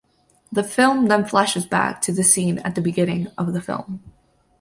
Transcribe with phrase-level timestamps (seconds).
[0.51, 4.01] The film then flashes back to the scene at the beginning of the film.